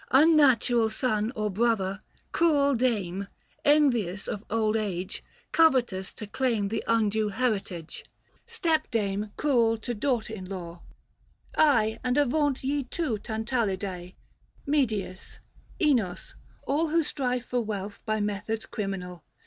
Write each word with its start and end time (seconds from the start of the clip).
Unnatural 0.09 0.89
son 0.89 1.31
or 1.35 1.51
brother, 1.51 1.99
cruel 2.31 2.73
dame; 2.73 3.27
Envious 3.63 4.27
of 4.27 4.43
old 4.49 4.75
age, 4.75 5.23
covetous 5.51 6.11
to 6.11 6.25
claim 6.25 6.71
670 6.71 6.79
The 6.79 6.83
undue 6.91 7.29
heritage; 7.29 8.05
stepdame 8.47 9.31
cruel 9.37 9.77
to 9.77 9.93
Daughter 9.93 10.33
in 10.33 10.45
law; 10.45 10.81
ay, 11.55 11.99
and 12.03 12.17
avaunt 12.17 12.63
ye 12.63 12.81
too, 12.85 13.19
Tantalidse, 13.19 14.15
Medeas, 14.65 15.37
Inos— 15.79 16.33
all 16.65 16.87
Who 16.87 17.03
strive 17.03 17.45
for 17.45 17.61
wealth 17.61 18.01
by 18.03 18.19
methods 18.19 18.65
criminal. 18.65 19.23